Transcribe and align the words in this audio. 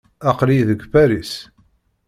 Aql-iyi 0.29 0.63
deg 0.69 0.81
Paris. 0.93 1.33